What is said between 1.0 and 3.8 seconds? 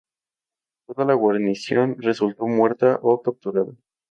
la guarnición resultó muerta o capturada.